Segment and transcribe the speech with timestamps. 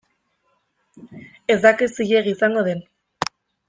[1.55, 2.85] Ez dakit zilegi izango den.